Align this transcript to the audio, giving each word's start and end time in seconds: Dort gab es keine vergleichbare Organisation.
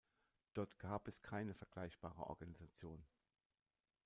Dort 0.55 0.79
gab 0.79 1.07
es 1.07 1.21
keine 1.21 1.53
vergleichbare 1.53 2.23
Organisation. 2.25 3.05